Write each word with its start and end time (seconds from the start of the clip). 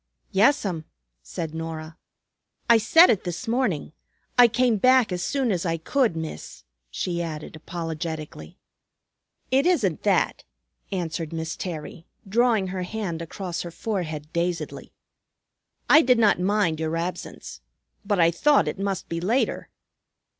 "Yes'm," 0.31 0.85
said 1.21 1.53
Norah. 1.53 1.95
"I 2.67 2.79
set 2.79 3.11
it 3.11 3.23
this 3.23 3.47
morning. 3.47 3.93
I 4.35 4.47
came 4.47 4.77
back 4.77 5.11
as 5.11 5.21
soon 5.21 5.51
as 5.51 5.63
I 5.63 5.77
could, 5.77 6.15
Miss," 6.15 6.63
she 6.89 7.21
added 7.21 7.55
apologetically. 7.55 8.57
"It 9.51 9.67
isn't 9.67 10.01
that," 10.01 10.43
answered 10.91 11.31
Miss 11.31 11.55
Terry, 11.55 12.07
drawing 12.27 12.69
her 12.69 12.81
hand 12.81 13.21
across 13.21 13.61
her 13.61 13.69
forehead 13.69 14.33
dazedly. 14.33 14.91
"I 15.87 16.01
did 16.01 16.17
not 16.17 16.39
mind 16.39 16.79
your 16.79 16.97
absence. 16.97 17.61
But 18.03 18.19
I 18.19 18.31
thought 18.31 18.67
it 18.67 18.79
must 18.79 19.07
be 19.07 19.21
later." 19.21 19.69